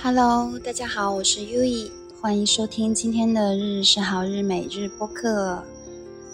[0.00, 1.90] Hello，大家好，我是 U E，
[2.20, 5.60] 欢迎收听今天的日日是好日每日播客。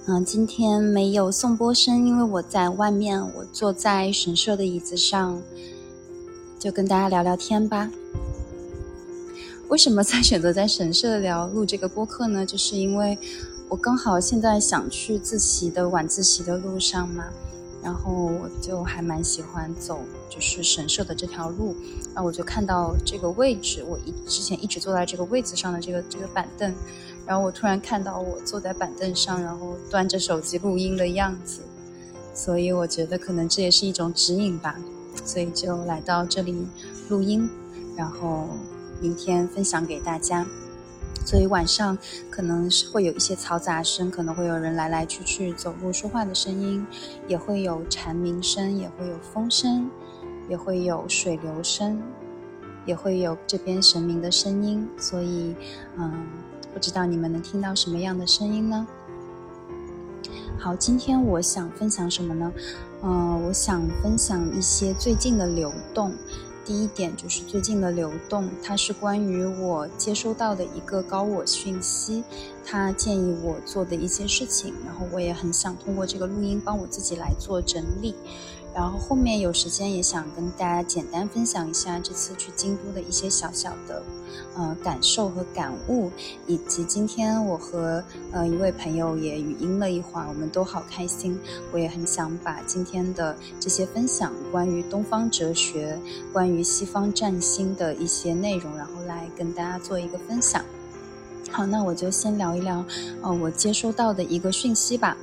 [0.06, 5.40] 嗯，今天没有送播声，因为我在外面，我坐在神社的椅子上，
[6.58, 7.90] 就跟大家聊聊天吧。
[9.68, 12.44] 为什么在选择在神社聊录这个播客呢？
[12.44, 13.18] 就是因为
[13.70, 17.24] 我刚好现在想去自习的晚自习的路上嘛。
[17.84, 20.00] 然后我就还蛮喜欢走，
[20.30, 21.76] 就是神社的这条路，
[22.14, 26.74] 然后我就看到这个位置，我一之前一直坐在这个位子上的这个这个板凳，
[27.26, 31.60] 然后我突然看到我坐在板凳上，然后端着手机录音的样子，
[32.32, 34.80] 所以我觉得可能这也是一种指引吧，
[35.22, 36.66] 所以就来到这里
[37.10, 37.46] 录音，
[37.94, 38.48] 然后
[38.98, 40.46] 明天分享给大家。
[41.24, 41.96] 所以晚上
[42.30, 46.86] 可能是会有一些嘈杂声，可能会有人来来去去走路说话的声音，
[47.26, 49.90] 也会有蝉鸣声，也会有风声，
[50.48, 52.02] 也会有水流声，
[52.84, 54.86] 也会有这边神明的声音。
[54.98, 55.54] 所以，
[55.96, 56.26] 嗯，
[56.74, 58.86] 不知道你们能听到什么样的声音呢？
[60.58, 62.52] 好，今天我想分享什么呢？
[63.02, 66.12] 嗯，我想分享一些最近的流动。
[66.64, 72.24] 第一点就是最近的流动，它是关于我接收到的一个高我讯息，
[72.64, 78.14] 他建议我做的一些事情，然后我也很想通过这个录音帮我自己来做整理。
[78.74, 84.02] 然后后面有时间也想跟大家简单分享一下这次去京都的一些小小的，
[84.56, 86.10] 呃感受和感悟，
[86.48, 88.02] 以及今天我和
[88.32, 91.38] 呃一位朋友也语音了一会儿，我们都好开心。
[91.72, 95.96] 我也很想把今天的这些分享，关于东方哲学、
[96.32, 100.64] 关于西方占星的一些内容，然后来跟大家做一个分享。
[101.48, 102.84] 好，那我就先聊一聊，
[103.22, 105.16] 呃，我接收到的一个讯息吧。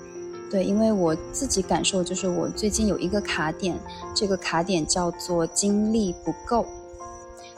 [0.51, 3.79] 对，因为我自己感受就是我最近有一个卡点，
[4.13, 6.65] 这个卡点叫做精力不够。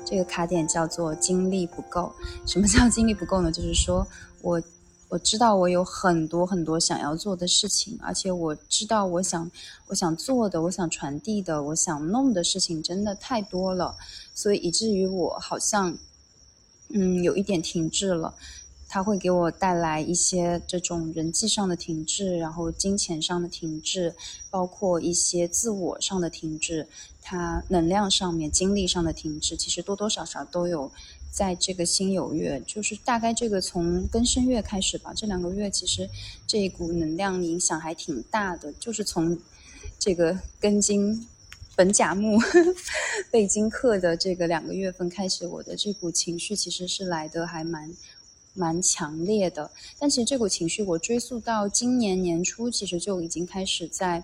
[0.06, 2.14] 这个卡点叫做精力不够。
[2.46, 3.52] 什么叫精力不够呢？
[3.52, 4.06] 就是说
[4.44, 4.62] 我
[5.10, 9.50] 我知道我有很多很多想要做的事情，而且我知道我想
[9.88, 13.96] 我想做的、我想传递的、我想弄的事情真的太多了，
[14.36, 15.98] 所以以至于我好像
[16.90, 18.36] 嗯有一点停滞了。
[18.94, 24.14] 它会给我带来一些这种人际上的停滞，然后金钱上的停滞，
[24.52, 26.88] 包括一些自我上的停滞，
[27.20, 30.92] 它能量上面、精力上的停滞，其实多多少少都有。
[31.32, 36.08] 在这个新有月，就是大概这个从庚申月开始吧，这两个月其实
[36.46, 38.72] 这一股能量影响还挺大的。
[38.74, 39.36] 就是从
[39.98, 41.28] 这个庚金
[41.76, 42.38] 本甲木
[43.34, 47.92] 被金克的这个两个月份开始，我的这股情绪其实是来的还蛮。
[48.54, 54.24] 蛮强烈的，但其实这股情绪我追溯到今年年初，其实就已经开始在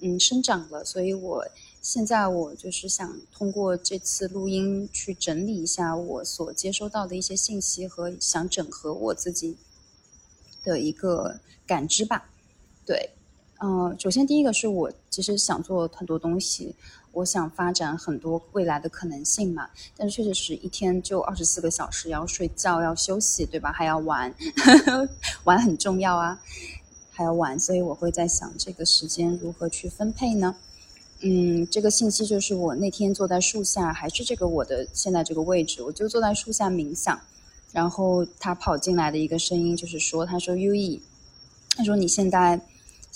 [0.00, 0.84] 嗯生长了。
[0.84, 1.46] 所以我
[1.82, 9.56] 现在我就是想通过这次录音去整理一下我所接收到的一些信息和想整合我自己
[10.64, 12.30] 的一个感知吧。
[12.84, 13.10] 对，
[13.60, 16.74] 嗯，首先第一个是我其实想做很多东西。
[17.16, 23.72] 我想发展很多未来的可能性嘛，但是确实是一天就二十四个小时，要睡觉，要休息，对吧？
[23.72, 24.34] 还要玩，
[25.44, 26.38] 玩很重要啊，
[27.10, 30.56] 还要玩，所以我会在想这个时间如何去分配呢？
[31.20, 37.18] 嗯，这个信息就是我那天坐在树下，还是这个我的现在这个位置，我就坐在树下冥想，
[37.72, 41.00] 然后他跑进来的一个声音就是说，他说 U E，
[41.76, 42.60] 他说你现在。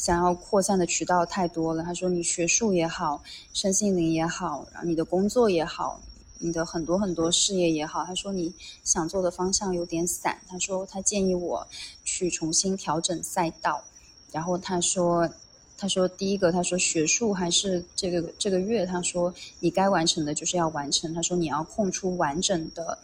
[0.00, 1.83] 想要扩散的渠道太多了。
[1.83, 3.22] 他说：“你学术也好，
[3.53, 6.00] 身心灵也好，然后你的工作也好，
[6.38, 11.69] 你的很多很多事业也好。”他说：“你想做的方向有点散。”他说：“他建议我
[12.03, 13.84] 去重新调整赛道。”
[14.33, 15.28] 然后他说
[15.77, 21.12] ：“他说第一个，他说学术还是这个这个月，他说你该完成的就是要完成。
[21.12, 22.99] 他说你要空出完整的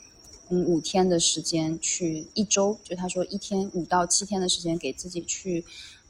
[0.48, 5.62] 嗯五天的时间去一周，就他说一天五到七天的时间给自己去。”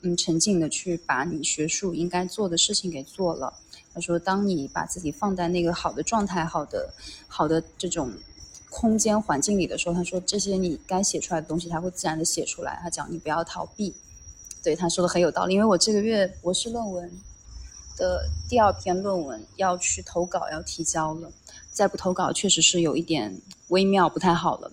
[0.07, 3.53] 嗯，沉静的去把你学术应该做的事情给做了。
[3.93, 6.95] 他说，当你把自己放在那个好的状态、好的、
[7.27, 8.13] 好的这种
[8.71, 12.79] 空间环境里的时候，他说这些你该写出来的东西，他会自然的写出来。
[12.85, 13.93] 他讲你不要逃避，
[14.63, 15.55] 对他说的很有道理。
[15.55, 17.11] 因为我这个月博士论文
[17.97, 21.33] 的第二篇论文要去投稿，要提交了，
[21.73, 24.71] 再不投稿确实是有一点微妙，不太好了。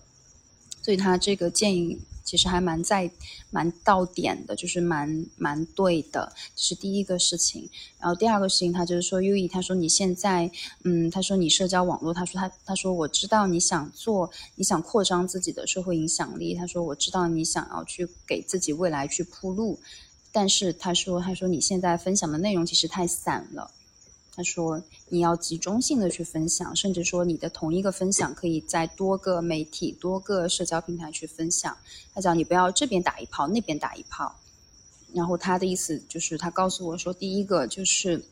[0.84, 2.00] 所以他这个建议。
[2.24, 3.12] 其实还蛮在
[3.52, 7.70] 蛮到点的，就是蛮蛮对的，这是第一个事情。
[8.00, 10.50] 然后第二个事情，他就是说优 E，他说你现在，
[10.84, 16.56] 嗯，他说你社交网络，他说他他说我知道你想做，你想扩张自己的社会影响力。
[16.56, 19.80] 他说我知道你想要去给自己未来去铺路，
[20.32, 23.72] 但是他说他说你现在分享的内容其实太散了。
[24.36, 31.78] 他说你要集中性的去分享，甚至说你的同一个分享可以在多个媒体、多个社交平台去分享。
[32.14, 34.36] 他讲你不要这边打一炮，那边打一炮。
[35.14, 38.26] 然后他的意思就是，他告诉我说，第一个就是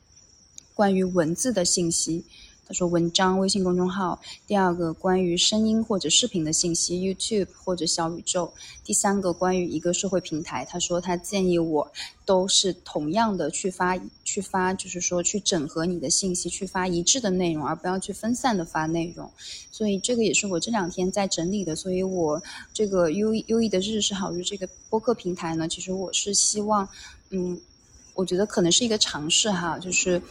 [0.74, 2.26] 关于文字的信息。
[2.68, 4.18] 他说文章、微信公众号；
[4.48, 8.50] 第二个关于声音或者视频的信息，YouTube 或者小宇宙；
[8.86, 10.64] 第三个关于一个社会平台。
[10.64, 11.92] 他说他建议我
[12.26, 19.30] 都是同样的去发，去发，就是说去整合你的信息，去发一致的内容，而不要去分散的发内容。
[19.70, 21.76] 所以这个也是我这两天在整理的。
[21.76, 22.42] 所以我
[22.74, 26.88] 这个 U U E 的日是好日这个播客平台呢，其实我是希望，
[27.32, 27.60] 嗯，
[28.14, 30.22] 我觉得可能是一个尝试哈，就是。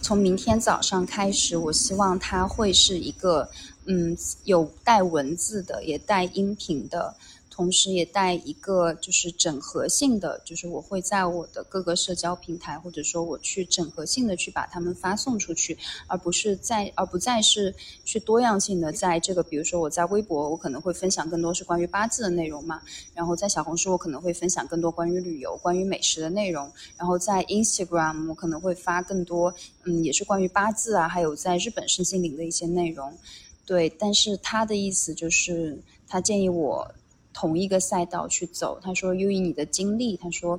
[0.00, 3.50] 从明天早上开始，我希望它会是一个，
[3.86, 7.14] 嗯，有带文字的，也带音频的。
[7.58, 15.76] 同时也带一个就是整合性的，就是我会在我的各个社交平台，或者说我去整合性的去把它们发送出去，
[16.06, 17.74] 而不是在而不再是
[18.04, 22.80] 去多样性的在这个，比如说我在微博，我可能会分享更多是关于八字的内容嘛，
[23.12, 29.52] 然后在小红书我可能会分享更多关于旅游、关于美食的内容，然后在 Instagram 我可能会发更多，
[29.82, 33.12] 嗯，也是关于八字啊，还有在日本身心灵的一些内容，
[33.66, 35.76] 对，但是他的意思就是
[36.06, 36.94] 他建议我。
[37.40, 40.58] 同一个赛道去走，他说：“由于你的经历，他说，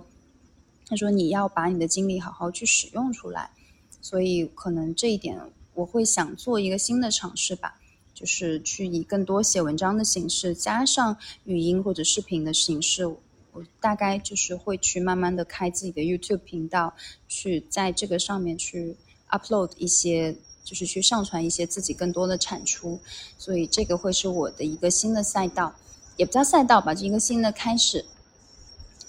[0.87, 3.51] 他说你要把你的经历好好去使用出来，
[3.99, 5.37] 所以可能这一点
[5.73, 7.81] 我会想做一个新的尝试吧，
[8.13, 16.95] 就是去以更多写文章的形式，加上语音或者视频的形式，我大概就是会去慢慢的开自己的 YouTube 频道，
[17.27, 18.95] 去在这个上面去
[19.27, 23.01] upload 一些，就是去上传一些自己更多的产出，
[23.37, 25.75] 所以这个会是我的一个新的赛道。”
[26.19, 28.03] 也不叫赛道吧，就一个新的开始。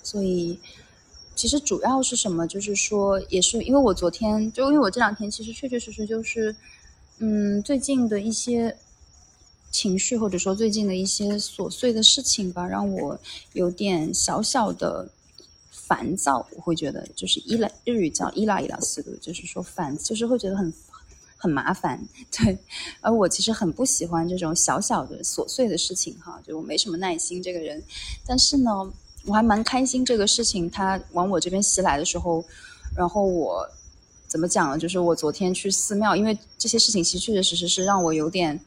[0.01, 0.61] 所以，
[1.35, 2.47] 其实主要是什么？
[2.47, 6.55] 就是说，也是因为我昨天，就因为我这两天，其实确确实实就是，
[7.19, 8.77] 嗯，最近的一些
[9.73, 13.19] 情绪，或者说最近的一些琐碎的事情吧，让我
[13.55, 15.09] 有点小小的
[15.73, 16.47] 烦躁。
[16.55, 20.73] 我会觉得，就是伊拉日语叫伊拉伊拉思路，就是说烦，就是会觉得很。
[21.43, 21.99] 很麻烦，
[22.31, 22.59] 对，
[23.01, 27.83] 而我其实很不喜欢这种小小的琐碎的事情哈，就我没什么耐心这个人，
[28.27, 28.71] 但是呢，
[29.25, 32.45] 我还蛮开心这个事情它往我这边袭来的时候，
[32.95, 33.67] 然后我
[34.29, 34.77] 怎么讲呢？
[34.77, 38.61] 就是我昨天去寺庙，因为这些事情其实确确实实是让我有点，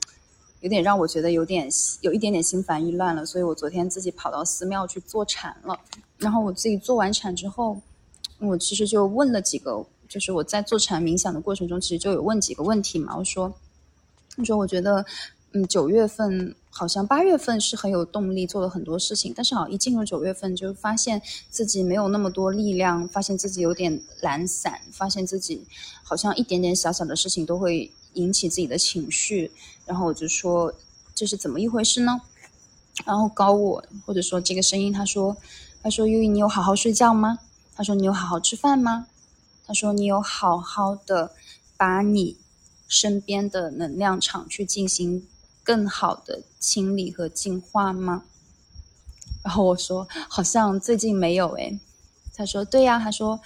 [0.61, 1.69] 有点让我觉得有点
[2.01, 5.79] 有一点点心烦意乱了，所以我昨天自己跑到寺庙去坐禅了，
[6.17, 7.79] 然后我自己做完禅之后，
[8.39, 9.85] 我其实就问了几个。
[10.13, 13.17] 就是我在做禅冥想的过程中，其实就有问几个问题嘛。
[13.17, 13.51] 我说，
[14.37, 15.03] 我说我觉得，
[15.53, 21.19] 嗯，九月份好像八月份是很有动力做了很多事情，但是好像一进入九月份就发现
[21.49, 25.65] 自己没有那么多力量，发现自己有点懒散，发现自己
[26.03, 29.51] 好像一点点小小的事情都会引起自己的情绪。
[29.87, 30.71] 然后我就说
[31.15, 32.21] 这是怎么一回事呢？
[33.03, 35.35] 然后高我或者说这个声音他说，
[35.81, 37.39] 他说悠悠你有好好睡觉吗？
[37.75, 39.07] 他说你有好好吃饭吗？
[39.65, 41.31] 他说：“你有好好的
[41.77, 42.37] 把你
[42.87, 45.25] 身边的能量场去进行
[45.63, 48.25] 更好的清理和净化吗？”
[49.41, 51.79] 然后我说：“好像最近没有诶。”
[52.35, 53.39] 他说：“对呀。”他说：“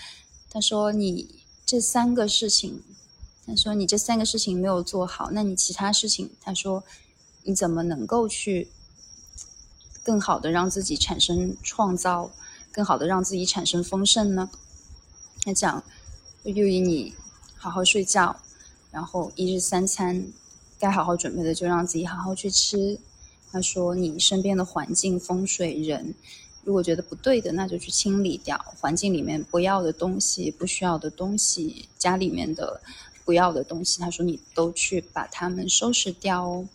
[0.49, 2.81] 他说你这三个事情，
[3.45, 6.83] 他说你这三个事情没有做好，那你其他事情，他说
[7.43, 8.71] 你怎么能够去
[10.03, 12.31] 更好的让自己产生创造，
[12.71, 14.49] 更好的让自己产生丰盛呢？”
[15.45, 15.83] 他讲。
[16.53, 17.13] 又以你
[17.57, 18.33] 好好睡觉，
[18.89, 20.27] 然后一日三餐
[20.79, 22.97] 该好好准备的就让自己好好去吃。
[23.51, 26.15] 他说你身边的环境、风水、人，
[26.63, 32.79] 如果觉得不对的，那就去清理掉环境里面不要的东西、不需要的东西，家里面的
[33.25, 33.99] 不要的东西。
[33.99, 36.65] 他说你都去把它们收拾掉。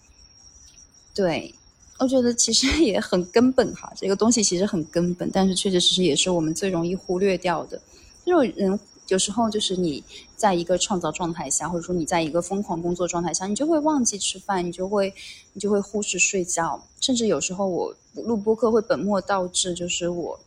[1.14, 1.54] 对，
[1.98, 7.80] 我觉得其实也很根本哈，这个东西其实很根本，但是确确实实也是我们最容易忽略掉的，
[8.26, 8.78] 这种人。
[9.12, 10.02] 有时候就是你
[10.36, 15.12] 在一个创造状态下，或者说你在一个疯狂工作状态下，你就会忘记吃饭，你就会
[15.52, 20.40] 你就会忽视睡觉，甚至有时候我录播课会本末倒置，就是我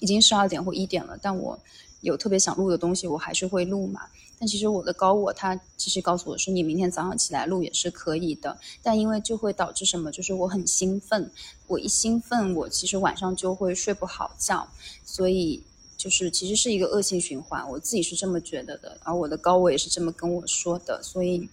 [0.00, 1.58] 已经十二点或一点了，但我
[2.02, 4.02] 有特别想录的东西，我还是会录嘛。
[4.38, 11.30] 但其实我的高我他其实告诉我说，你明天早上起来录也是可以的，但因为就会导致什么，就是我很兴奋，
[11.66, 14.68] 我一兴奋，我其实晚上就会睡不好觉，
[15.06, 15.62] 所以。
[15.98, 21.48] 就是其实是一个恶性循环，我自己是这么觉得的，而我的高我也是这么跟我说的，所以，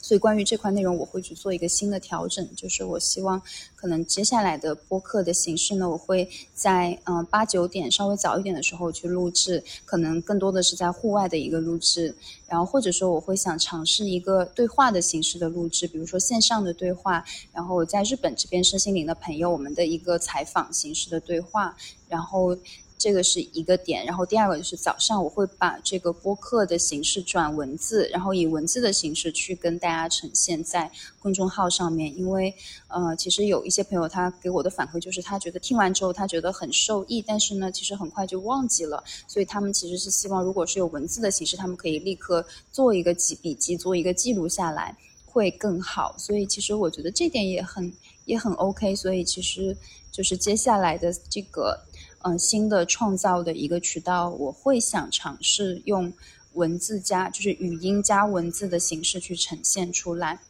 [0.00, 3.42] 所以关于这块内容，我会去做一个新的调整，就是我希望
[3.76, 12.14] 可能接下来的播客的形式呢，我会在嗯八九点稍微早一点的时候去录制，可能更多的是在户外的一个录制，
[12.46, 17.22] 然后或者说我会想尝试一个对话的形式的录制，比如说线上的对话，
[17.52, 21.76] 然后在日本这边身心灵的朋友，我们的一个采访形式的对话，
[22.08, 22.56] 然后。
[22.98, 30.90] 这个是一个点，然后第二个就是早上我会把这个播客的形式转文字，然后以文字的形式去跟大家呈现在
[31.20, 32.12] 公众号上面。
[32.18, 32.52] 因为
[32.88, 46.16] 呃，其实有一些朋友他给我的反馈就是他觉得听完之后他觉得很受益，但是呢，其实很快就忘记了，所以他们其实是希望如果是有文字的形式，他们可以立刻做一个记笔记，做一个记录下来会更好。
[46.18, 47.92] 所以其实我觉得这点也很
[48.24, 48.96] 也很 OK。
[48.96, 49.76] 所以其实
[50.10, 51.78] 就是接下来的这个。
[52.20, 56.12] 呃，新的创造的一个渠道，我会想尝试用
[56.54, 60.40] 文字加，就是语音加文字的形式去呈现出来。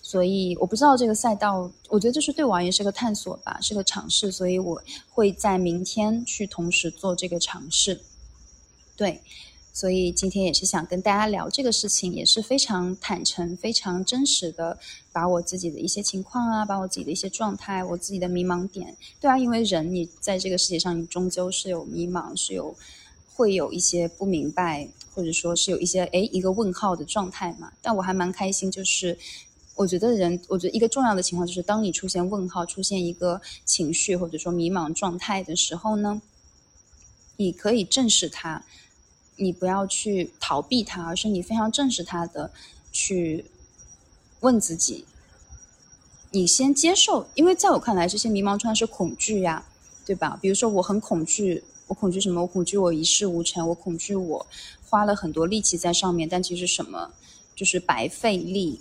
[0.00, 4.32] 所以我不知道这个赛道，我觉得这是对我而言是个探索吧，是个尝试。
[4.32, 8.00] 所以我会在明天去同时做这个尝试。
[8.96, 9.20] 对。
[9.78, 14.76] 所以今天也是想跟大家聊这个事情，也是非常坦诚、非常真实的，
[15.12, 22.74] 把我自己的一些情况啊，把我自己的一些状态、我自己的迷茫点，对啊，因为人你在这个世界上，你终究是有迷茫，是有
[23.32, 27.72] 会有一些不明白，或者说是有一些诶一个问号的状态嘛。
[27.80, 29.16] 但我还蛮开心，就是
[29.76, 36.20] 我觉得人，我觉得一个重要的情况就是，当你出现问号、出现一个情绪或者说迷茫状态的时候呢，
[37.36, 38.64] 你可以正视它。
[39.38, 42.50] 你不要去逃避它，而是你非常正视它的，
[42.92, 43.46] 去
[44.40, 45.06] 问自己。
[46.30, 49.64] 你先接受，因为在我看来，这些迷茫状态是恐惧呀，
[50.04, 50.38] 对吧？
[50.42, 52.42] 比如说，我很恐惧，我恐惧什么？
[52.42, 54.46] 我恐惧我一事无成，我恐惧我
[54.86, 57.12] 花了很多力气在上面，但其实什么
[57.56, 58.80] 就是白费力，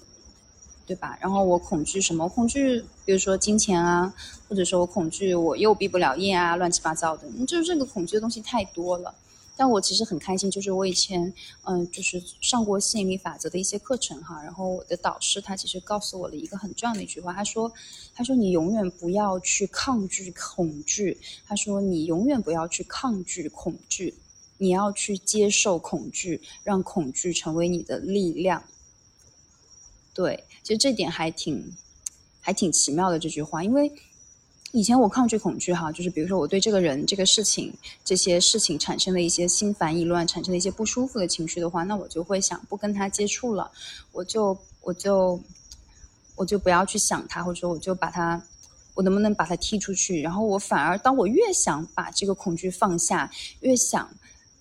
[0.85, 1.17] 对吧？
[1.21, 2.27] 然后我恐惧什么？
[2.27, 4.13] 恐惧，比如说金钱啊，
[4.49, 9.15] 或者说我恐惧我又毕不了业啊，乱七八糟的，就是这个恐惧的东西太多了。
[9.57, 11.33] 但我其实很开心，就是我以前
[11.63, 17.73] 嗯，就是上过吸引力法则的一些课程哈，然后我的导师他其实告诉我了一个很重要的一句话，他说，
[18.13, 24.13] 他说你永远不要去抗拒恐惧，他说你永远不要去抗拒恐惧，
[24.59, 28.63] 你要去接受恐惧，让恐惧成为你的力量。
[30.13, 31.75] 对，其实这点还挺
[32.39, 33.91] 还挺奇妙的这句话，因为。
[34.73, 43.71] 以前我抗拒恐惧哈，就是比如说我对这个人、这个事情、这些事情产生了一些心烦意乱，产生了一些不舒服的情绪的话，那我就会想不跟他接触了，
[44.11, 45.41] 我就我就
[46.35, 48.43] 我就不要去想他，或者说我就把他，
[48.93, 50.21] 我能不能把他踢出去？
[50.21, 53.31] 然后我反而当我越想把这个恐惧放下，
[53.61, 54.09] 越想。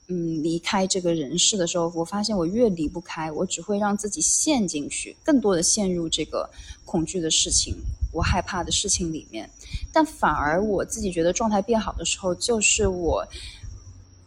[0.09, 6.49] 嗯，离开这个人世的时候，我发现我越离不开，我只会让自己陷进去，更多的陷入这个
[6.85, 7.75] 恐惧的事情，
[8.13, 9.49] 我害怕的事情里面。
[9.93, 13.27] 但反而我自己觉得状态变好的时候，就是我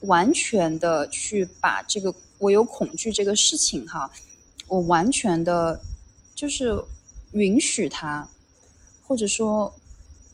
[0.02, 4.12] 完全的去把这个我有恐惧这个事情哈，
[4.68, 5.82] 我完全的，
[6.34, 6.84] 就是
[7.34, 8.28] 允许它，
[9.06, 9.74] 或者说。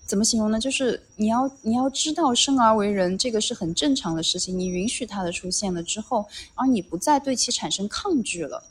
[0.07, 0.59] 怎么形容呢？
[0.59, 4.55] 就是你要你要知道，生而为人，这个是很正常的事情。
[4.55, 6.23] 你允许它的出现了之后，
[6.53, 8.63] 而你不再对其产生抗拒了，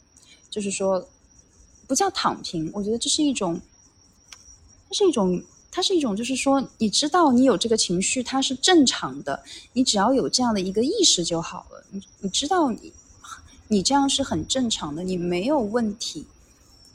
[0.48, 1.08] 就是说，
[1.88, 2.70] 不叫躺平。
[2.72, 3.60] 我觉得这是一种，
[4.94, 9.42] 是一种，它是一种，就是说，你知道你有这个情绪，它是正常的。
[9.72, 11.84] 你只要有这样的一个意识就好了。
[11.90, 12.92] 你你知道你
[13.68, 16.24] 你这样是很正常的，你没有问题。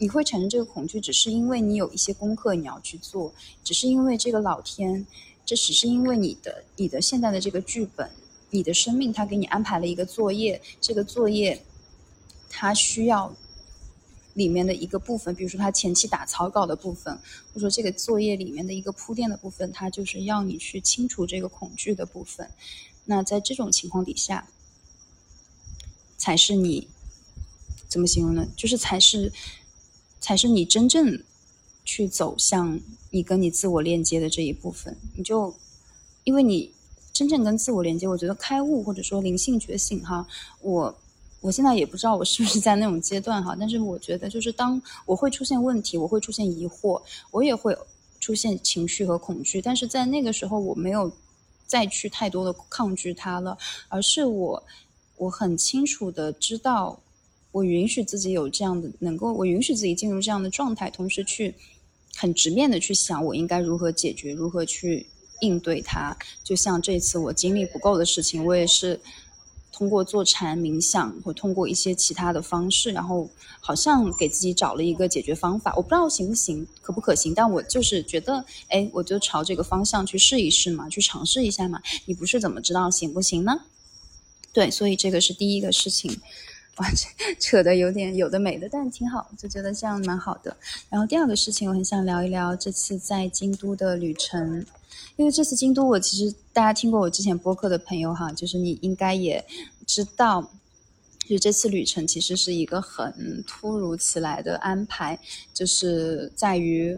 [0.01, 3.33] 你会产生这个恐惧，只是因为你有一些功课你要去做，
[3.65, 5.05] 只是因为这个老天，
[5.45, 8.09] 这只是因为你的你的现在的这个剧本，
[8.49, 11.61] 你的生命他给你安排了一个作业，这个作业，
[12.49, 13.35] 它需要
[14.39, 17.13] 里面的一个部分，比如说他前期打草稿的部分，
[17.49, 22.49] 或者说这个作业里面的一个铺垫的部分，它就是要你去清除这个恐惧的部分。
[23.05, 24.47] 那在这种情况底下，
[26.17, 26.87] 才是你
[27.87, 28.47] 怎么形容呢？
[28.55, 29.31] 就是才是。
[30.21, 31.23] 才是你真正
[31.85, 32.77] 去走向
[33.09, 35.55] 你跟你自我链接的这一部分，你就
[36.25, 36.73] 因为你
[37.13, 40.27] 真正跟自我连接，我觉得开悟或者说灵性觉醒哈，
[40.59, 40.99] 我
[41.41, 47.77] 我现在也不知道我是不是在那种阶段哈，但是我觉得就是当我会出现问题，我会出现疑惑，我也会
[48.19, 51.11] 出现情绪和恐惧，但是在那个时候我没有
[51.65, 54.63] 再去太多的抗拒它了，而是我
[55.17, 56.99] 我很清楚的知道。
[57.51, 61.55] 我允许自己有这样的，能够我允许自己进入这样的状态，同时去
[62.15, 65.07] 很直面的去想我应该如何解决，如何去
[65.41, 66.15] 应对它。
[66.43, 69.01] 就像这次我精力不够的事情，我也是
[69.71, 75.73] 通过坐禅冥想，或通过一些其他的方式，然后好像给自己找了一个解决方法。
[75.75, 81.81] 我不知道行不行，可不可行，但我就是觉得，哎，我就朝这个方向去试一试嘛，去尝试一下嘛。
[82.05, 83.61] 你不是怎么知道行不行呢？
[84.51, 86.19] 对，所以这个是第一个事情。
[86.77, 86.87] 哇，
[87.39, 90.55] 扯的有点有的没的，但挺好，就觉得这样蛮好的。
[90.89, 94.65] 然后第二个事情，我很想聊一聊这次在京都的旅程，
[95.15, 99.45] 因为这次京都，我其实大家听过我之前播客的朋友哈，就是你应该也
[99.85, 100.51] 知道，
[101.27, 105.19] 就这次旅程其实是一个很突如其来的安排，
[105.53, 106.97] 就是在于，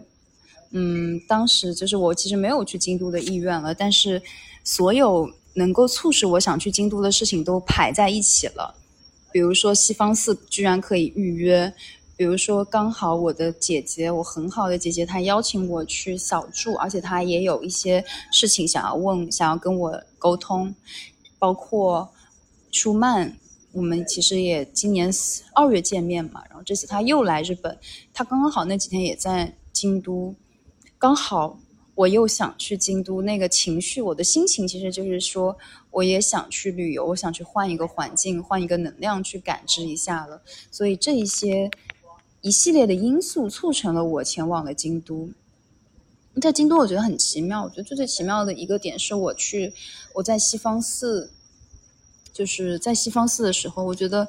[0.70, 4.22] 嗯，当时就是我其实没有去京都的意愿了，但是
[4.64, 8.74] 所有能够促使我想去京都的事情都排在一起了。
[9.32, 11.72] 比如说西方寺居然可以预约，
[12.22, 20.72] 比如说刚好我的姐姐，我很好的姐姐，她邀请我去小住，而且她也有一些事情想要问，想要跟我沟通，
[21.36, 22.08] 包括
[22.70, 23.36] 舒曼，
[23.72, 25.10] 我们其实也今年
[25.52, 27.76] 二月见面嘛，然后这次他又来日本，
[28.14, 30.32] 他刚刚好那几天也在京都，
[31.00, 31.58] 刚好。
[31.94, 35.54] 我又想去京都，那个情绪，我的心情其实就是说，
[35.90, 40.40] 我也想去旅游，我想去换一个环境，换一个能量去感知一下了。
[40.70, 41.70] 所以这一些
[42.42, 45.30] 一系列的因素促成了我前往了京都。
[46.40, 47.64] 在京都，我觉得很奇妙。
[47.64, 49.72] 我觉得最最奇妙的一个点是我去
[50.14, 51.30] 我在西方寺，
[52.32, 54.28] 就是在西方寺的时候，我觉得。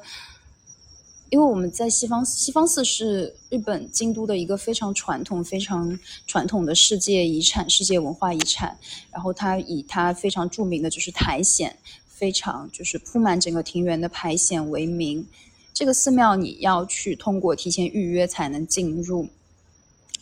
[1.30, 8.78] 因为我们在西方，西方寺是日本京都的一个非常传统、非常传统的世界遗产、世界文化遗产。
[9.10, 11.74] 然后它以它非常著名的就是苔藓，
[12.06, 15.26] 非常就是铺满整个庭园的苔藓为名。
[15.74, 19.28] 这个寺庙你要去通过提前预约才能进入。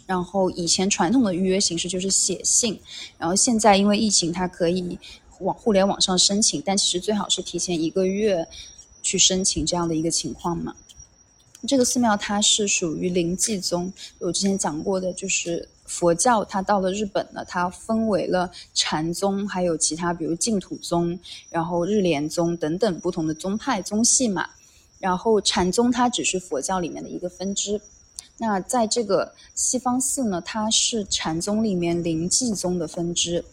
[0.04, 2.80] 然后以前传统的预约形式就是写信，
[3.18, 4.98] 然后现在因为疫情，它可以
[5.38, 8.46] 往互联网上申请，但其实最好是提前一个月
[9.02, 10.74] 去申请这样的一个情况嘛。
[11.68, 21.18] 这个寺庙它是属于临济宗，我之前讲过的，就是佛教它到了日本呢，它分为了禅宗，还有其他比如净土宗，
[21.48, 24.50] 然后日莲宗等等不同的宗派宗系嘛。
[25.02, 27.80] 然后禅宗它只是佛教里面的一个分支，
[28.38, 33.44] 那在这个西方寺呢，它是禅宗里面灵济宗的分支。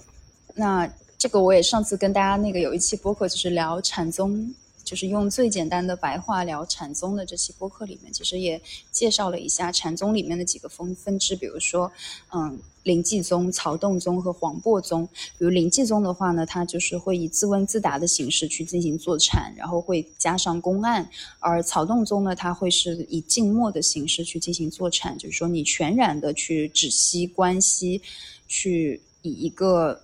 [0.53, 0.87] 那
[1.17, 4.53] 这个我也上次跟大家那个有一期播客就是聊禅宗。
[4.89, 8.59] 就是用最简单的白话聊禅宗的这期播客里面，其实也
[8.91, 11.91] 介绍了一下禅宗里面的几个分分支，比如说，
[12.33, 15.07] 嗯，临济宗、曹洞宗和黄檗宗。
[15.37, 21.05] 比如临济宗的话呢，它就是会以自问自答的形式去进行坐禅，然后会加上公案；
[21.37, 28.01] 而曹洞宗呢，它会是以静默的形式去进行坐禅，就是说你全然的去止息观息，
[28.47, 30.01] 去以一个。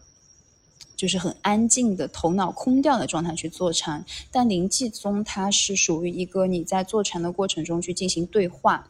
[0.96, 8.90] 就是很安静的头脑空掉的状态去坐禅，但灵济宗它是属于一个你在坐禅的过程中去进行对话，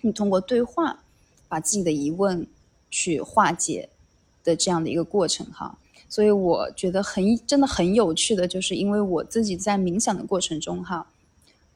[0.00, 1.02] 你通过对话
[1.48, 2.46] 把自己的疑问
[2.90, 3.88] 去化解
[4.42, 5.78] 的这样的一个过程哈。
[6.08, 11.06] 所以我觉得很真的很有趣的，就是因为我自己在冥想的过程中哈，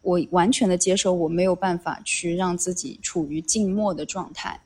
[0.03, 4.61] 我完全的接受我没有办法去让自己处于静默的状态。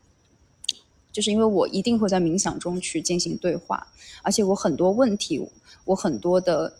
[1.15, 3.87] 就是因为我一定会在冥想中去进行对话，
[4.21, 5.41] 而且我很多问题，
[5.85, 6.75] 我很多的，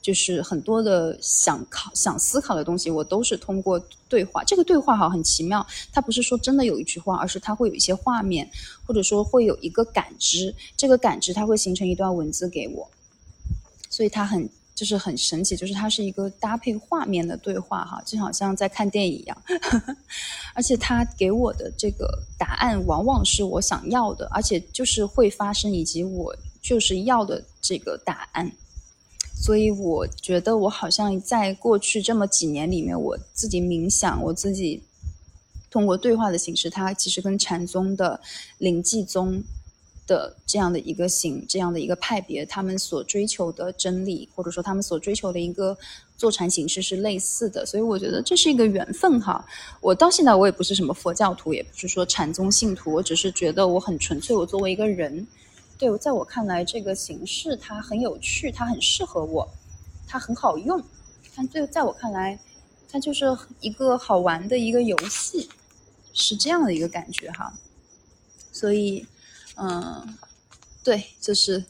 [0.00, 4.44] 就是很多的想考、想思考的东西，我都是通过对话。
[4.44, 8.48] 这个对话哈很奇妙，它不是说真的有一句话，而是它会有一些画面，
[8.86, 10.54] 或者说会有一个感知。
[10.76, 12.88] 这个感知它会形成一段文字给我，
[13.90, 14.48] 所以它很。
[14.74, 19.42] 就是很神奇，就是它是一个搭配画面的对话哈，就好像在看电影一样，
[20.52, 28.50] 而且它给我的这个答案往往是我想要的，而且就是会发生以及我就是要的这个答案，
[29.36, 34.82] 所以我觉得我好像在过去这么几年里面，我自己冥想，我自己
[35.70, 38.20] 通过对话的形式，它其实跟禅宗的
[38.58, 39.42] 灵济宗。
[40.06, 45.76] 的这样的一个形，这样的一个派别，他们所追求的真理，或者说他们所追求的一个
[46.16, 49.44] 坐禅形式是类似的，所以我觉得这是一个缘分哈。
[49.80, 54.36] 我到现在我也不是什么佛教徒，也不是说禅宗信徒，我只是觉得我很纯粹。
[54.36, 55.26] 我作为一个人，
[55.78, 59.48] 对，在我看来这个形式它很有趣，它很适合我，
[60.06, 60.82] 它很好用。
[61.34, 62.38] 但最在我看来，
[62.90, 63.24] 它就是
[63.60, 65.48] 一个好玩的一个游戏，
[66.12, 67.52] 是这样的一个感觉哈。
[68.52, 69.06] 所以。
[69.56, 70.16] 嗯，
[70.82, 71.64] 对，就是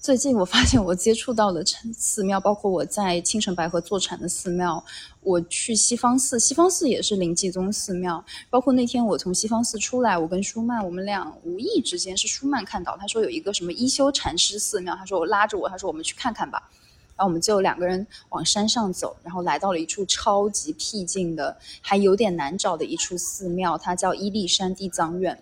[0.00, 1.64] 最近我发现我接触到的
[1.96, 4.84] 寺庙，包括我在青城白河坐禅的寺庙，
[5.22, 8.22] 我去西方寺，西方寺也是灵济宗寺庙。
[8.50, 16.70] 包括那天我从西方寺出来，我跟舒曼，我们俩无意之间是舒曼看到，他说有一个什么一休禅师寺庙，他说我拉着我，他说我们去看看吧。
[17.16, 25.40] 然后我们就两个人往山上走，然后来到了一处超级僻静的，还有点难找的一处寺庙，它叫伊利山地藏院。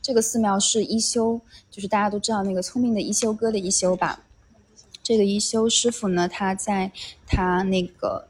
[0.00, 4.24] 这个寺庙是一休，就是大家都知道那个聪明的一休哥的一休吧。
[5.02, 6.92] 这个一休师傅呢，他在
[7.26, 8.28] 他那个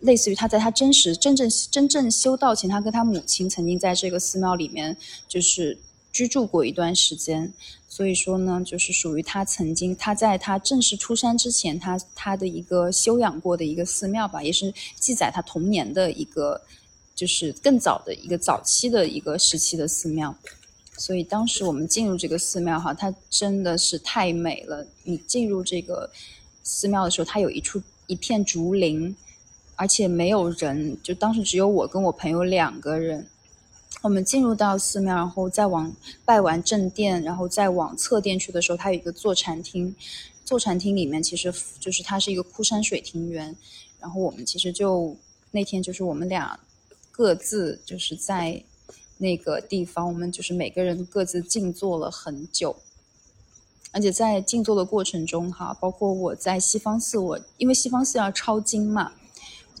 [0.00, 4.96] 类似于他在他真实真正真正修道前，他跟他母亲曾经在这个寺庙里面
[5.26, 5.78] 就是
[6.12, 7.52] 居住过一段时间。
[7.88, 16.62] 所以说呢，就是属于他曾经他在他正式出山之前，他他的一个修养过的一个寺庙吧，也是记载他童年的一个，
[17.22, 20.34] 就是更早的一个早期的一个时期的寺庙。
[20.98, 24.84] 所以当时我们进入这个寺庙哈，它真的是太美了。
[25.04, 26.10] 你进入这个
[26.64, 29.14] 寺庙的时候，它有一处一片竹林，
[29.76, 33.24] 而且没有人，就当时只有我跟我朋友两个人。
[34.00, 39.94] 我们进入到寺庙，然后再往拜完正殿，然后再往侧殿去的时候，它有一个坐禅厅。
[40.44, 43.56] 坐禅厅里面其实就是它是一个枯山水庭园。
[44.00, 45.16] 然后我们其实就
[45.52, 46.58] 那天就是我们俩
[47.12, 48.64] 各自就是在
[49.18, 52.74] 那个地方，我们就是每个人各自静坐了很久。
[53.92, 59.12] 而且在静坐的过程中，哈，包括我在西方寺，我因为西方寺要抄经嘛。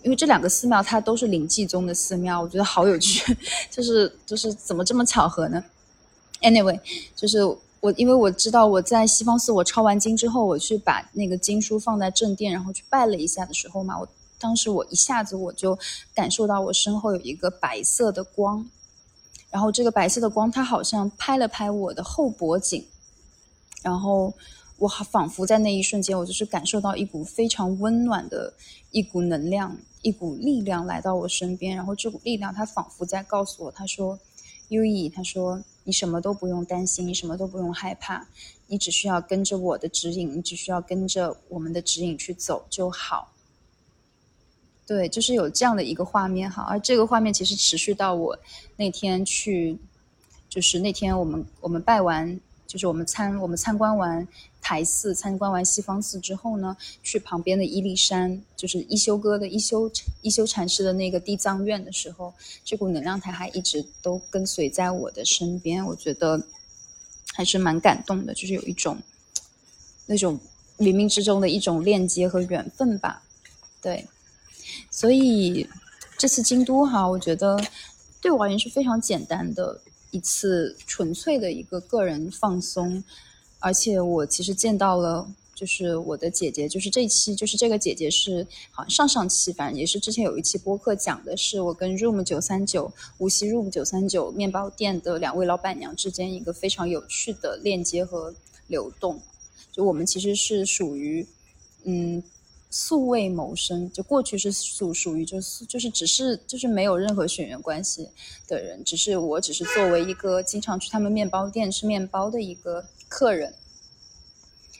[0.02, 3.36] 因为这两个寺庙它都是灵济宗的寺庙，我觉得好有趣，
[3.70, 5.64] 就是就是怎么这么巧合呢
[6.40, 6.80] ？Anyway，
[7.14, 7.38] 就是
[7.78, 14.08] 我因为我知道我在西方寺我抄完经之后，我去把那个经书放在正殿，然后去拜了一下的时候嘛，我
[14.42, 15.78] 当时我一下子我就
[16.12, 18.68] 感受到我身后有一个白色的光，
[19.48, 22.84] 然后这个白色的光它好像拍了拍我的后脖颈，
[23.82, 24.34] 然后。
[24.78, 28.52] 我仿佛在那一瞬间，我就是感受到一股非常温暖的
[28.90, 31.76] 一股能量、一股力量来到我身边。
[31.76, 34.18] 然后这股力量，它仿佛在告诉我：“他说，
[34.70, 38.26] 优异，他说你什么都不用担心，你什么都不用害怕，
[38.66, 43.31] 你只需要跟着我的指引，你只需要跟着我们的指引去走就好。”
[44.86, 46.62] 对，就是有这样的一个画面哈。
[46.68, 48.38] 而这个画面其实持续到我
[48.76, 49.78] 那天去，
[50.48, 52.40] 就是那天我们我们拜完。
[52.64, 54.26] 就是我们参我们参观完
[54.62, 59.92] 台寺，参观完西方寺之后呢，去旁边的伊犁山，就是一休哥的一休
[60.22, 62.32] 一休禅师的那个地藏院的时候，
[62.64, 66.42] 这股能量台还一直都跟随在我的身边，我觉得
[67.34, 68.96] 还是蛮感动的，就是有一种
[70.06, 70.40] 那种
[70.78, 73.22] 冥冥之中的一种链接和缘分吧。
[73.82, 74.06] 对，
[74.90, 75.68] 所以
[76.18, 77.58] 这次京都哈，我觉得
[78.20, 79.80] 对我而言是非常简单的。
[80.14, 83.02] 一次纯粹的一个个人放松，
[83.60, 98.34] 而且我其实见到了，就是我的姐姐，就是这一期，就是这个姐姐是好像上上期，反正也是之前有一期播客讲的是我跟 Room 九三九无锡 Room 九三九面包店的两位老板娘之间一个非常有趣的链接和
[98.66, 99.18] 流动，
[99.72, 101.26] 就我们其实是属于
[101.84, 102.22] 嗯。
[102.74, 108.08] 素未谋生，就过去是属属于就是就是只是就是没有任何血缘关系
[108.48, 113.52] 的人，只是我只是作为一个经常去他们面包店吃面包的一个客人。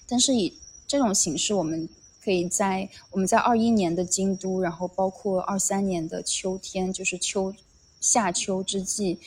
[0.09, 1.87] 但是以这种形式，我们
[2.25, 7.55] 可以在我们在二一年的京都，然后包括二三年的秋天，就是秋
[8.01, 9.19] 夏秋之际，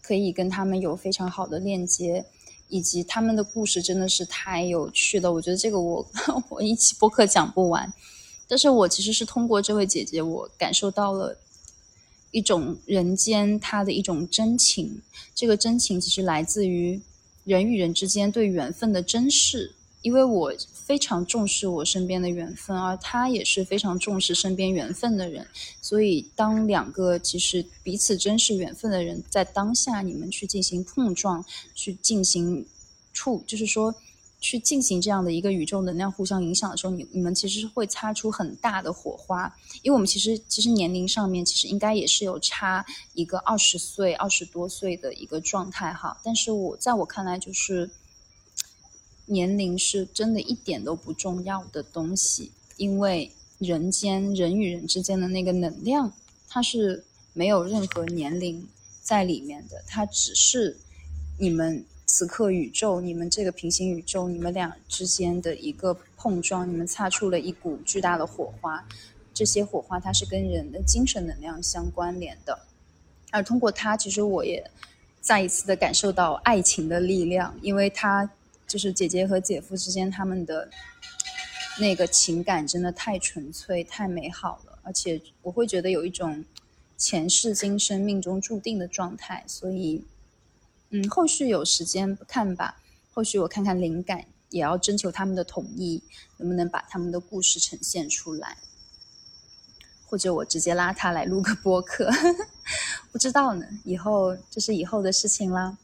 [0.00, 2.24] 可以跟他们有非常好的链接。
[2.68, 6.04] 以及他们的故事真的是太有趣了，我觉得这个我
[6.50, 7.92] 我一期播客讲不完。
[8.48, 11.38] 但是我其实是通过这位姐姐，我感受到了
[12.32, 15.00] 一种人间它的一种真情。
[15.34, 17.00] 这个真情其实来自于
[17.44, 19.75] 人与人之间对缘分的珍视。
[20.06, 25.44] 因为我非常重视我身边的缘分，而他也是非常重视身边缘分的人，
[25.82, 32.64] 所以当两个其实彼此珍视缘分的人在当下，你们去进行碰撞，去进行
[33.12, 33.92] 触，就是说
[34.40, 39.52] 去进行这样的一个宇宙能量互相影响的时候，你你们其实会擦出很大的火花。
[39.82, 47.90] 因为我们其实其实年龄上面其实应该也是有差一个二十岁、二十多岁的一个状态哈，但是我在我看来就是。
[49.26, 56.12] 年龄是真的一点都不重要的东西，因为人间人与人之间的那个能量，
[56.48, 58.68] 它是没有任何年龄
[59.02, 60.76] 在里面的，它只是
[61.38, 68.86] 你们此刻宇宙、你们这个平行宇宙、你们俩之间的一个碰撞，你们擦出了一股巨大的火花，
[69.34, 72.60] 这些火花它是跟人的精神能量相关联的，
[73.32, 74.70] 而通过它，其实我也
[75.20, 78.30] 再一次的感受到爱情的力量，因为它。
[78.76, 80.68] 就是姐姐和姐夫之间，他们的
[81.80, 86.44] 那个情感真的太纯粹、太美好了，而且我会觉得有一种
[86.98, 89.42] 前世今生、命中注定的状态。
[89.46, 90.04] 所以，
[90.90, 92.82] 嗯，后续有时间看吧，
[93.14, 94.26] 后续我看看灵感。
[94.50, 96.02] 也要征求他们的同意，
[96.36, 98.58] 能不能把他们的故事呈现出来，
[100.04, 102.10] 或者我直接拉他来录个播客，
[103.10, 105.78] 不知道呢，以后这是以后的事情啦。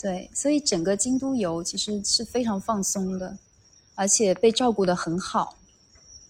[0.00, 3.36] 对，所以整个京都游其实是非常放松的，
[3.94, 5.56] 而且被照顾的很好，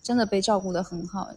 [0.02, 1.30] 真的被照顾的很好。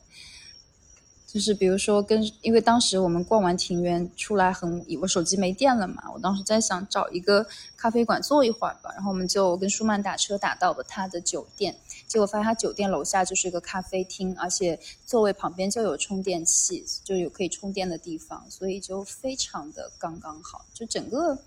[1.27, 7.43] 就是比如说，跟因为当时我们逛完庭园出来很，我手机没电了嘛，我当时在想找一个
[7.75, 11.75] 咖啡馆坐一会儿吧，然后我们就跟舒曼打车打到了他的酒店，
[12.07, 21.39] 结果发现他酒店楼下就是一个咖啡厅，而且座位旁边就有充电器，就有可以充电的地方，所以就非常的刚刚好，就整个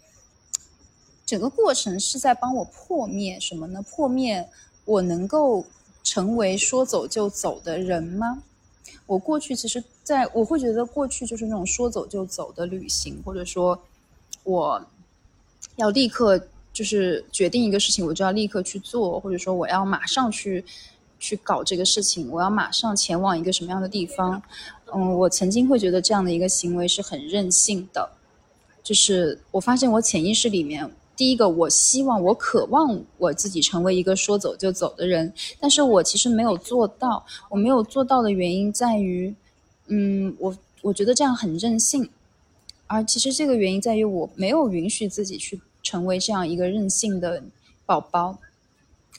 [1.26, 3.82] 整个过程是在帮我破灭什么呢？
[3.82, 4.48] 破灭
[4.84, 5.66] 我能够
[6.04, 8.44] 成为说走就走的人吗？
[9.06, 13.76] 我过去其实，在我会觉得过去就是那种说走就走的旅行，或者说，
[14.44, 14.80] 我
[15.74, 16.40] 要立刻
[16.72, 20.64] 就是决定一个事情，我就要立刻去做，或者说我要马上去
[21.18, 24.40] 去搞这个事情，我要马上前往一个什么样的地方？
[24.94, 28.08] 嗯，我曾经会觉得这样的一个行为是很任性的，
[28.84, 30.88] 就是我发现我潜意识里面。
[31.16, 37.24] 第一个，我希望，我渴望我自己成为一个说走就走的人，但是我其实没有做到。
[37.48, 39.34] 我没有做到的原因在于，
[39.86, 42.08] 嗯，我我觉得这样很任性，
[42.86, 47.42] 而其实这个原因在于我没有允许自己去成为这样一个任性的
[47.86, 48.38] 宝宝。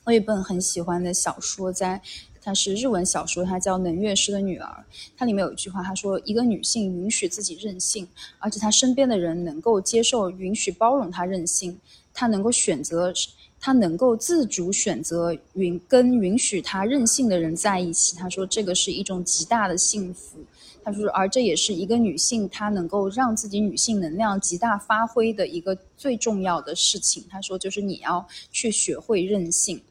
[0.06, 2.02] 我有一本很喜欢的小说，在。
[2.48, 4.86] 她是日文小说，它叫《能乐师的女儿》。
[5.18, 8.08] 它里面有一句话，他说：“一个女性允许自己任性，
[8.40, 11.78] 而且她身边的人能够接受、允许、包容她任性，
[12.14, 13.14] 她能够选择，
[13.60, 20.40] 她能够自主选择允跟允许她任性的人在一起。”他说：“这个是一种极大的幸福。”
[20.86, 29.82] 他说：“而这也是一个女性她能够让自己女性能量极大发挥的一个最重要的事情。”他说：“就是你要去学会任性。”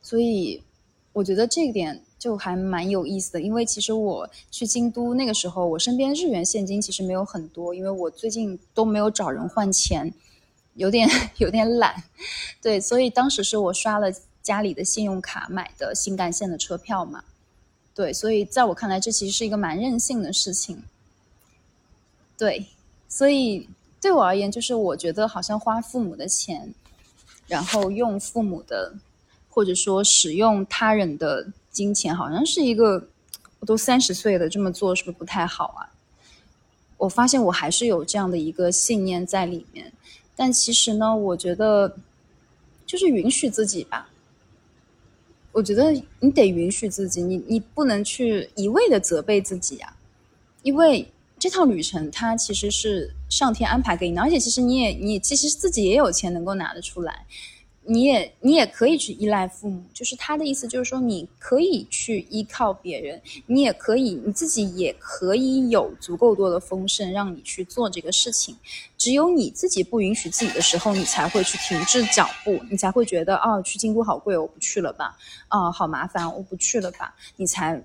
[0.00, 0.62] 所以。
[1.12, 10.12] 我觉得这一点就还蛮有意思的，因为其实我去京都那个时候，我身边日元现金其实没有很多，因为我最近都没有找人换钱，
[10.74, 12.04] 有点 有点懒，
[12.62, 17.24] 对，所以当时是我刷了家里的信用卡买的新干线的车票嘛，
[17.94, 20.84] 对，所以在我看来，这其实是一个蛮任性的事情，
[22.36, 22.66] 对，
[23.08, 23.68] 所以
[24.00, 26.72] 对我而言，就是我觉得好像花父母的钱，
[27.48, 28.94] 然后用父母的。
[29.58, 33.08] 或者说使用他人的金钱，好像是一个，
[33.58, 35.90] 我都三十岁了，这么做是不是不太好啊？
[36.96, 39.92] 我发现我还是有这样的一个信念在里面，
[40.36, 41.96] 但其实呢，我觉得
[42.86, 44.08] 就是允许自己吧。
[45.50, 45.90] 我觉得
[46.20, 49.96] 你得允许自己，你你不能去一味的责备自己啊，
[50.62, 51.04] 因为
[51.36, 57.26] 这趟旅程它其实是上天安排给你的，而且其实你也你其实自己也有钱能够拿得出来。
[57.90, 68.54] 你也你也可以去依赖父母，就是他的意思，就是说你可以去依靠别人，你也可以你自己也可以有足够多的丰盛让你去做这个事情。
[68.98, 75.16] 只有你自己不允许自己的时候，你才会去停滞脚步，你才会觉得哦，去京都好贵，我不去了吧？
[75.48, 77.14] 啊，好麻烦，我不去了吧？
[77.36, 77.82] 你才。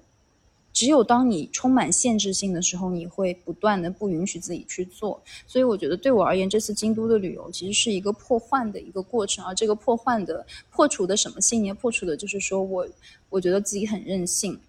[0.74, 5.22] 只有当你充满限制性的时候，你会不断的不允许自己去做。
[5.46, 9.46] 所以我觉得对我而言，这次京都的旅游其实是一个破换的一个过程。
[9.46, 11.76] 而这个破换的破除的什么信念？
[11.76, 12.88] 破除的就是说我
[13.30, 14.60] 我觉得自己很任性，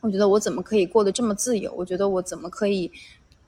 [0.00, 1.74] 我觉得我怎么可以过得这么自由？
[1.76, 2.88] 我觉得我怎么可以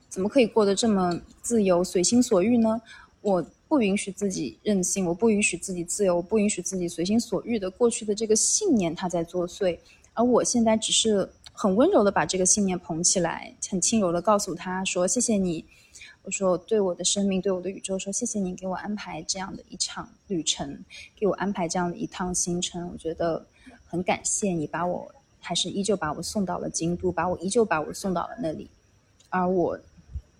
[0.09, 2.81] 怎么可以过得这么自由、随心所欲呢？
[3.21, 9.77] 我不允许自己任性，我不允许自己自由，我不允许自己随心所欲的过去的这个信念，它在作祟。
[10.13, 11.29] 而我现在只是。
[11.59, 15.65] 很温柔的把这个信念捧起来，很轻柔的告诉他说：“谢谢你。”
[16.21, 22.87] 我说：“对我的生命，对我的宇宙说，谢谢你给我安排这样的一场旅程，给我安排这样的一趟行程。
[22.93, 23.43] 我觉得
[23.87, 28.69] 很感谢你把我，还是依旧把我送到了京都，把我依旧把我送到了那里。
[29.29, 29.79] 而我，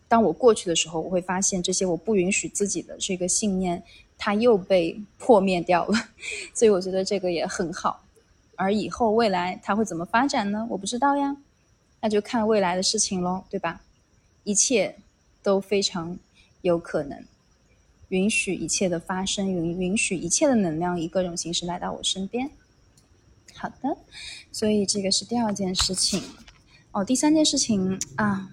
[0.08, 3.82] 当我过去的时候，我会发现这些我不允许自己的这个信念，
[4.20, 5.98] 它又被破灭掉了。
[6.54, 8.04] 所以我觉得这个也很好。”
[8.58, 10.68] 而以后未来它会怎么发展呢？
[10.70, 11.38] 我不知道呀，
[12.02, 13.82] 那就看未来的事情喽，对吧？
[14.44, 14.98] 一切
[15.42, 16.20] 都非常
[16.62, 17.24] 有可能，
[18.10, 22.50] 允许一切的发生，允允许一切的能量以各种形式来到我身边。
[23.54, 23.98] 好的，
[24.52, 26.22] 所以这个是第二件事情。
[26.92, 28.52] 哦，第三件事情啊。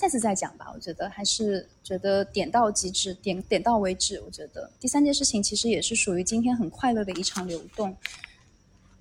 [0.00, 4.18] 下次再讲吧，我觉得还是觉得点到即止，点点到为止。
[4.24, 7.94] 我觉得第三件事情其实也是属于今天很快乐的一场流动，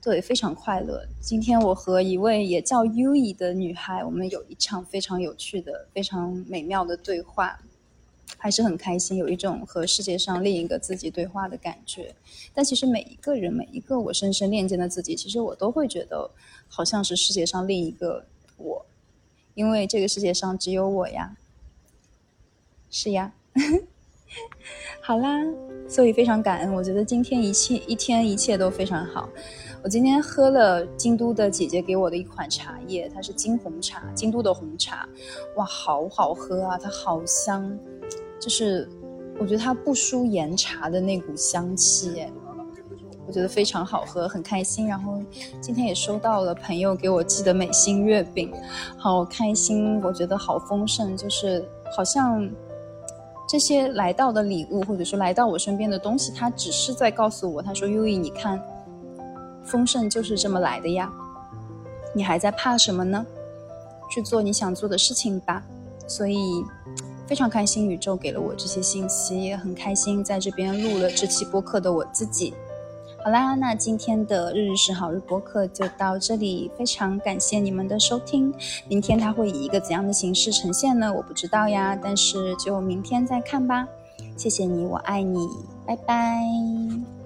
[0.02, 1.08] 对，非常快乐。
[1.22, 7.58] 今天我和一位也叫 U E 的女孩，我们有一场非常有趣的、非常美妙的对话。
[8.38, 12.14] 还是很开心，有一种和世界上另一个自己对话的感觉。
[12.54, 16.30] 但其实每一个人，每一个我深深链接的自己，其实我都会觉得
[16.68, 18.24] 好像是世界上另一个
[18.58, 18.86] 我，
[19.60, 21.36] 因为这个世界上只有我呀。
[22.90, 23.34] 是呀，
[25.04, 25.44] 好啦，
[25.86, 26.74] 所以非常感恩。
[26.74, 29.28] 我觉得今天一切一天一切都非常好。
[29.84, 35.06] 我今天喝了京都的姐姐给我的一款茶叶，它是金红茶，京都的红茶，
[35.58, 36.78] 哇，好好喝啊！
[36.78, 37.78] 它好香，
[38.40, 38.88] 就是
[39.38, 42.32] 我觉得它不输岩茶的那股香气，哎，
[43.30, 44.88] 我觉得非常好喝，很开心。
[44.88, 45.22] 然后
[45.62, 48.52] 今天也收到了朋友给我寄的美心月饼，
[48.98, 51.64] 好开心，我觉得好丰盛，就是
[51.96, 52.50] 好像
[53.48, 58.60] 这些来到的礼物，或者说来到我身边的东西，它只是在告诉我，他说：“优异，你看。”
[59.64, 61.14] 丰盛就是这么来的呀，
[62.16, 63.24] 你还在怕什么呢？
[64.10, 65.64] 去做你想做的事情吧。
[66.08, 66.66] 所以
[67.28, 72.56] 非常开心，宇宙给了我这些信息，也很开心在这边录了这期播客的我自己。
[73.22, 78.54] 好啦，那今天的日日是好日播客就到这里，非常感谢你们的收听。
[78.88, 81.14] 明天它会以一个怎样的形式呈现呢？
[81.14, 83.88] 我不知道呀，但是就明天再看吧。
[84.38, 85.38] 谢谢你，我爱你，
[85.86, 87.19] 拜拜。